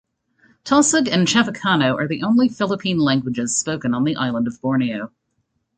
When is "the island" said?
4.03-4.47